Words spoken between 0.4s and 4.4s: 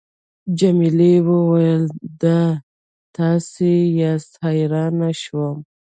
جميلې وويل:: دا تاسي یاست،